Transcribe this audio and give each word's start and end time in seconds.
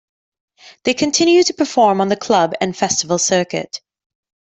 They 0.83 0.95
continue 0.95 1.43
to 1.43 1.53
perform 1.53 2.01
on 2.01 2.07
the 2.07 2.15
club 2.17 2.53
and 2.59 2.75
festival 2.75 3.19
circuit. 3.19 3.81